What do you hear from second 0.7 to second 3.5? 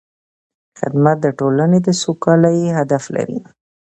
خدمت د ټولنې د سوکالۍ هدف لري.